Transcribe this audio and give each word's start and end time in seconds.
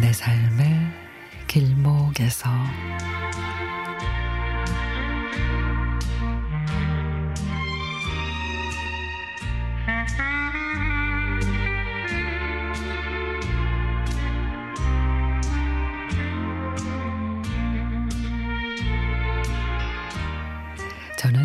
내 0.00 0.12
삶의 0.12 0.92
길목에서 1.46 2.50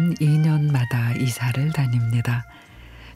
저는 0.03 0.15
2년마다 0.15 1.19
이사를 1.19 1.71
다닙니다. 1.71 2.45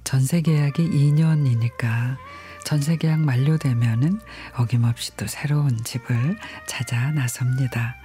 전세 0.06 0.42
계약이 0.42 0.90
2년이니까 0.90 2.16
전세 2.64 2.96
계약 2.96 3.20
만료되면은 3.20 4.22
어김없이 4.56 5.18
또 5.18 5.28
새로운 5.28 5.84
집을 5.84 6.38
찾아 6.66 7.12
나섭니다. 7.12 7.98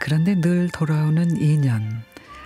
그런데 0.00 0.40
늘 0.40 0.70
돌아오는 0.70 1.28
2년 1.38 2.00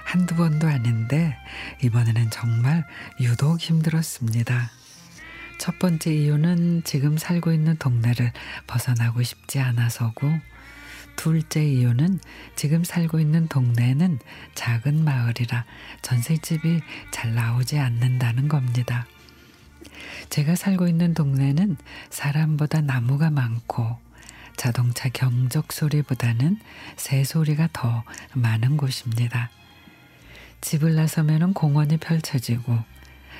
한두 0.04 0.34
번도 0.34 0.66
아닌데 0.66 1.36
이번에는 1.82 2.30
정말 2.30 2.84
유독 3.20 3.60
힘들었습니다. 3.60 4.70
첫 5.58 5.78
번째 5.78 6.12
이유는 6.12 6.82
지금 6.82 7.16
살고 7.16 7.52
있는 7.52 7.76
동네를 7.76 8.32
벗어나고 8.66 9.22
싶지 9.22 9.60
않아서고 9.60 10.40
둘째 11.16 11.64
이유는 11.64 12.20
지금 12.56 12.84
살고 12.84 13.20
있는 13.20 13.48
동네는 13.48 14.18
작은 14.54 15.04
마을이라 15.04 15.64
전셋집이 16.02 16.80
잘 17.10 17.34
나오지 17.34 17.78
않는다는 17.78 18.48
겁니다. 18.48 19.06
제가 20.30 20.54
살고 20.54 20.88
있는 20.88 21.14
동네는 21.14 21.76
사람보다 22.10 22.80
나무가 22.80 23.30
많고 23.30 23.98
자동차 24.56 25.08
경적 25.08 25.72
소리보다는 25.72 26.58
새 26.96 27.24
소리가 27.24 27.68
더 27.72 28.04
많은 28.34 28.76
곳입니다. 28.76 29.50
집을 30.60 30.94
나서면 30.94 31.54
공원이 31.54 31.96
펼쳐지고 31.96 32.78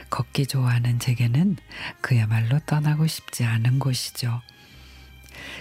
걷기 0.08 0.46
좋아하는 0.46 0.98
제게는 0.98 1.56
그야말로 2.00 2.58
떠나고 2.60 3.06
싶지 3.06 3.44
않은 3.44 3.78
곳이죠. 3.78 4.40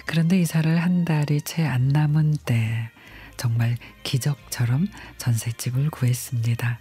그런데 0.06 0.40
이사를 0.40 0.78
한 0.78 1.06
달이 1.06 1.42
채 1.42 1.66
안 1.66 1.90
남은 1.90 2.38
때 2.46 2.90
정말 3.38 3.78
기적처럼 4.04 4.88
전셋집을 5.18 5.90
구했습니다. 5.92 6.80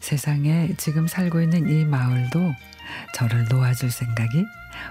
세상에 0.00 0.74
지금 0.78 1.06
살고 1.06 1.42
있는 1.42 1.68
이 1.68 1.84
마을도 1.84 2.54
저를 3.14 3.46
놓아줄 3.48 3.90
생각이 3.90 4.44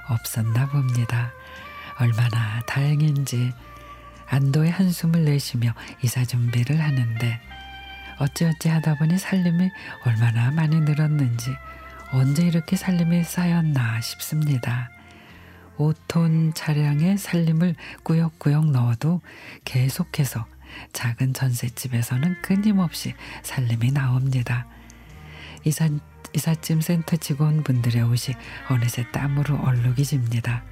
없었나 0.10 0.68
봅니다. 0.68 1.32
얼마나 2.00 2.62
다행인지 2.68 3.54
안도의 4.28 4.70
한숨을 4.72 5.24
내쉬며 5.26 5.74
이사 6.04 6.26
준비를 6.26 6.80
하는데 6.82 7.40
어찌어찌 8.20 8.70
하다 8.70 8.96
보니 8.96 9.18
살림이 9.18 9.70
얼마나 10.06 10.52
많이 10.52 10.80
늘었는지 10.82 11.56
언제 12.12 12.46
이렇게 12.46 12.76
살림이 12.76 13.24
쌓였나 13.24 14.02
싶습니다. 14.02 14.90
5톤 15.78 16.54
차량에 16.56 17.18
살림을 17.18 17.76
꾸역꾸역 18.04 18.72
넣어도 18.72 19.22
계속해서 19.66 20.46
작은 20.94 21.34
전셋집에서는 21.34 22.42
끊임없이 22.42 23.14
살림이 23.44 23.92
나옵니다. 23.92 24.68
이사, 25.64 25.90
이삿짐 26.34 26.82
센터 26.82 27.16
직원분들의 27.16 28.02
옷이 28.04 28.36
어느새 28.70 29.10
땀으로 29.12 29.60
얼룩이 29.60 30.04
집니다. 30.04 30.64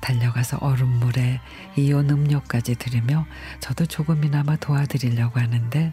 달려가서 0.00 0.58
얼음물에 0.60 1.40
이온 1.76 2.10
음료까지 2.10 2.74
드리며 2.76 3.26
저도 3.60 3.86
조금이나마 3.86 4.56
도와드리려고 4.56 5.40
하는데 5.40 5.92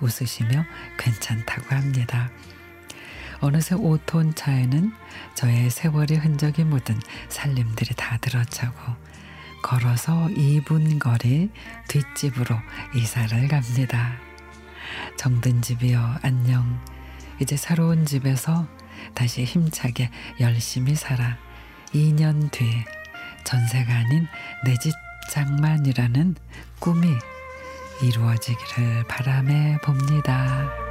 웃으시며 0.00 0.64
괜찮다고 0.98 1.74
합니다. 1.74 2.30
어느새 3.44 3.74
5톤 3.74 4.34
차에는 4.34 4.90
저의 5.34 5.68
세월이 5.68 6.14
흔적이 6.16 6.64
묻은 6.64 6.98
살림들이 7.28 7.94
다 7.94 8.16
들어차고 8.16 8.74
걸어서 9.62 10.28
2분 10.28 10.98
거리 10.98 11.50
뒷집으로 11.88 12.56
이사를 12.94 13.46
갑니다. 13.48 14.14
정든 15.18 15.60
집이여 15.60 16.20
안녕. 16.22 16.80
이제 17.38 17.54
새로운 17.54 18.06
집에서 18.06 18.66
다시 19.12 19.44
힘차게 19.44 20.10
열심히 20.40 20.94
살아 20.94 21.36
2년 21.92 22.50
뒤 22.50 22.64
전세가 23.44 23.92
아닌 23.92 24.26
내 24.64 24.74
집 24.78 24.90
장만이라는 25.30 26.34
꿈이 26.78 27.08
이루어지기를 28.02 29.04
바람에 29.04 29.76
봅니다. 29.84 30.83